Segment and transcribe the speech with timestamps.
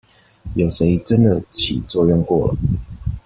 [0.55, 2.55] 有誰真的起作用過了